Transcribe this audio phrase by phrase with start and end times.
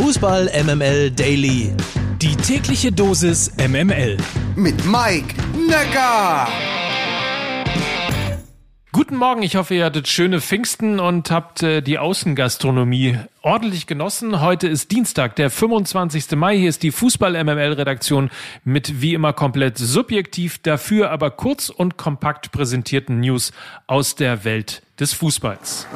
[0.00, 1.74] Fußball MML Daily.
[2.22, 4.16] Die tägliche Dosis MML.
[4.56, 5.34] Mit Mike
[5.68, 6.48] Necker.
[8.92, 14.40] Guten Morgen, ich hoffe, ihr hattet schöne Pfingsten und habt äh, die Außengastronomie ordentlich genossen.
[14.40, 16.30] Heute ist Dienstag, der 25.
[16.30, 16.56] Mai.
[16.56, 18.30] Hier ist die Fußball-MML-Redaktion
[18.64, 23.52] mit wie immer komplett subjektiv, dafür aber kurz und kompakt präsentierten News
[23.86, 25.86] aus der Welt des Fußballs.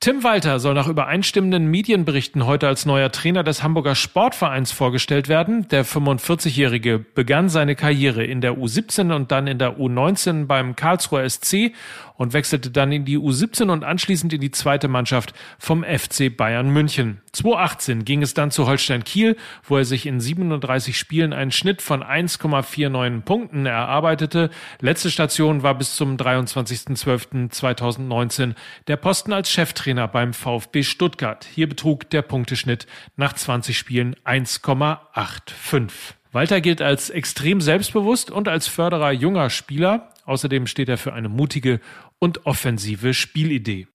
[0.00, 5.66] Tim Walter soll nach übereinstimmenden Medienberichten heute als neuer Trainer des Hamburger Sportvereins vorgestellt werden.
[5.68, 11.28] Der 45-Jährige begann seine Karriere in der U17 und dann in der U19 beim Karlsruher
[11.28, 11.72] SC
[12.14, 16.70] und wechselte dann in die U17 und anschließend in die zweite Mannschaft vom FC Bayern
[16.70, 17.20] München.
[17.32, 21.82] 2018 ging es dann zu Holstein Kiel, wo er sich in 37 Spielen einen Schnitt
[21.82, 24.50] von 1,49 Punkten erarbeitete.
[24.80, 28.54] Letzte Station war bis zum 23.12.2019
[28.86, 31.46] der Posten als Cheftrainer beim VfB Stuttgart.
[31.54, 35.90] Hier betrug der Punkteschnitt nach 20 Spielen 1,85.
[36.32, 40.10] Walter gilt als extrem selbstbewusst und als Förderer junger Spieler.
[40.24, 41.80] Außerdem steht er für eine mutige
[42.18, 43.86] und offensive Spielidee.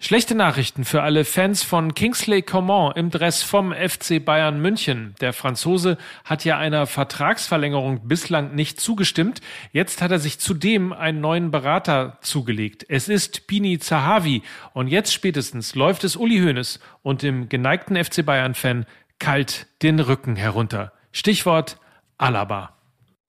[0.00, 5.16] Schlechte Nachrichten für alle Fans von Kingsley Coman im Dress vom FC Bayern München.
[5.20, 9.40] Der Franzose hat ja einer Vertragsverlängerung bislang nicht zugestimmt.
[9.72, 12.86] Jetzt hat er sich zudem einen neuen Berater zugelegt.
[12.88, 18.24] Es ist Pini Zahavi und jetzt spätestens läuft es Uli Hoeneß und dem geneigten FC
[18.24, 18.86] Bayern Fan
[19.18, 20.92] kalt den Rücken herunter.
[21.10, 21.76] Stichwort
[22.18, 22.70] Alaba.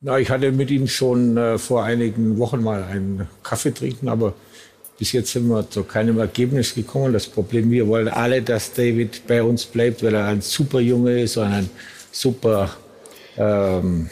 [0.02, 4.36] Na, ich hatte mit ihm schon äh, vor einigen Wochen mal einen Kaffee trinken, aber
[5.00, 7.14] bis jetzt sind wir zu keinem Ergebnis gekommen.
[7.14, 11.22] Das Problem, wir wollen alle, dass David bei uns bleibt, weil er ein super Junge
[11.22, 11.69] ist und ein
[12.11, 12.69] super
[13.38, 14.09] ähm,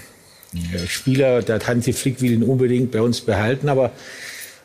[0.88, 1.42] Spieler.
[1.42, 3.92] Der Hansi Flick will ihn unbedingt bei uns behalten, aber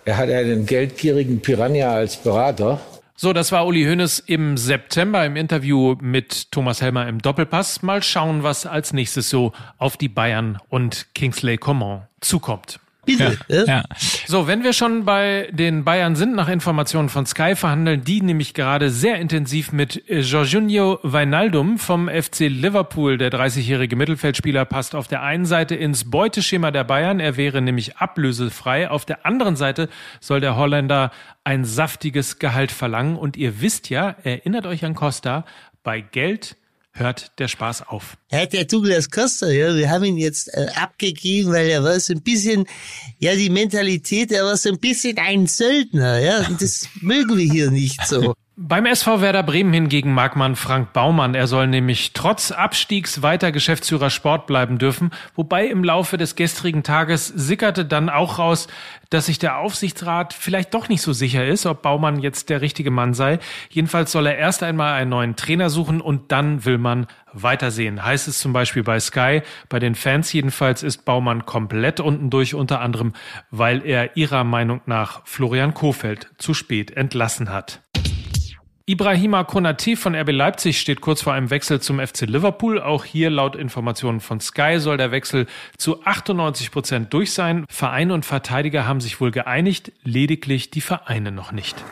[0.04, 2.80] er hat einen geldgierigen Piranha als Berater.
[3.16, 7.82] So, das war Uli Hoeneß im September im Interview mit Thomas Helmer im Doppelpass.
[7.82, 12.80] Mal schauen, was als nächstes so auf die Bayern und Kingsley Coman zukommt.
[13.04, 13.38] Bitte.
[13.48, 13.84] Ja, ja.
[14.26, 18.54] So, wenn wir schon bei den Bayern sind, nach Informationen von Sky verhandeln die nämlich
[18.54, 23.18] gerade sehr intensiv mit Jorginho Weinaldum vom FC Liverpool.
[23.18, 27.18] Der 30-jährige Mittelfeldspieler passt auf der einen Seite ins Beuteschema der Bayern.
[27.18, 28.88] Er wäre nämlich ablösefrei.
[28.88, 29.88] Auf der anderen Seite
[30.20, 31.10] soll der Holländer
[31.42, 33.16] ein saftiges Gehalt verlangen.
[33.16, 35.44] Und ihr wisst ja, erinnert euch an Costa,
[35.82, 36.56] bei Geld
[36.92, 38.16] hört der Spaß auf.
[38.30, 42.12] Ja, der Douglas Costa, ja, wir haben ihn jetzt äh, abgegeben, weil er war so
[42.12, 42.66] ein bisschen,
[43.18, 47.50] ja, die Mentalität, er war so ein bisschen ein Söldner, ja, und das mögen wir
[47.50, 48.34] hier nicht so.
[48.54, 51.34] Beim SV Werder Bremen hingegen mag man Frank Baumann.
[51.34, 55.10] Er soll nämlich trotz Abstiegs weiter Geschäftsführer Sport bleiben dürfen.
[55.34, 58.68] Wobei im Laufe des gestrigen Tages sickerte dann auch raus,
[59.08, 62.90] dass sich der Aufsichtsrat vielleicht doch nicht so sicher ist, ob Baumann jetzt der richtige
[62.90, 63.38] Mann sei.
[63.70, 68.04] Jedenfalls soll er erst einmal einen neuen Trainer suchen und dann will man weitersehen.
[68.04, 69.40] Heißt es zum Beispiel bei Sky.
[69.70, 73.14] Bei den Fans jedenfalls ist Baumann komplett unten durch, unter anderem,
[73.50, 77.80] weil er ihrer Meinung nach Florian Kofeld zu spät entlassen hat.
[78.92, 82.78] Ibrahima Konate von RB Leipzig steht kurz vor einem Wechsel zum FC Liverpool.
[82.78, 85.46] Auch hier laut Informationen von Sky soll der Wechsel
[85.78, 87.64] zu 98 Prozent durch sein.
[87.70, 91.82] Verein und Verteidiger haben sich wohl geeinigt, lediglich die Vereine noch nicht.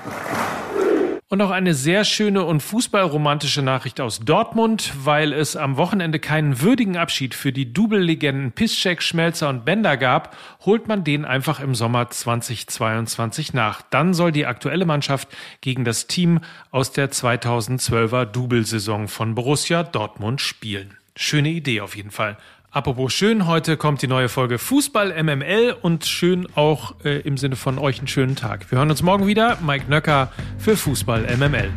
[1.33, 6.61] Und auch eine sehr schöne und fußballromantische Nachricht aus Dortmund, weil es am Wochenende keinen
[6.61, 10.37] würdigen Abschied für die Double-Legenden Piszczek, Schmelzer und Bender gab,
[10.67, 13.81] holt man den einfach im Sommer 2022 nach.
[13.81, 15.29] Dann soll die aktuelle Mannschaft
[15.61, 16.41] gegen das Team
[16.73, 20.97] aus der 2012er Double-Saison von Borussia Dortmund spielen.
[21.15, 22.39] Schöne Idee auf jeden Fall.
[22.73, 27.57] Apropos schön, heute kommt die neue Folge Fußball MML und schön auch äh, im Sinne
[27.57, 28.71] von euch einen schönen Tag.
[28.71, 29.59] Wir hören uns morgen wieder.
[29.61, 31.73] Mike Nöcker für Fußball MML.